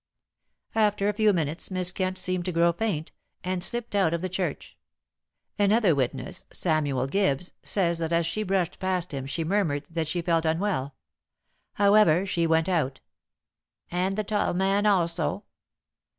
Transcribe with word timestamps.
"After 0.73 1.07
a 1.09 1.13
few 1.13 1.31
minutes 1.31 1.69
Miss 1.69 1.91
Kent 1.91 2.17
seemed 2.17 2.45
to 2.45 2.51
grow 2.51 2.71
faint, 2.73 3.11
and 3.43 3.63
slipped 3.63 3.95
out 3.95 4.15
of 4.15 4.23
the 4.23 4.29
church. 4.29 4.75
Another 5.59 5.93
witness 5.93 6.43
Samuel 6.51 7.05
Gibbs 7.05 7.51
says 7.61 7.99
that 7.99 8.11
as 8.11 8.25
she 8.25 8.41
brushed 8.41 8.79
past 8.79 9.13
him 9.13 9.27
she 9.27 9.43
murmured 9.43 9.83
that 9.91 10.07
she 10.07 10.23
felt 10.23 10.43
unwell. 10.43 10.95
However, 11.73 12.25
she 12.25 12.47
went 12.47 12.67
out." 12.67 12.99
"And 13.91 14.15
the 14.17 14.23
tall 14.23 14.55
man 14.55 14.87
also?" 14.87 15.43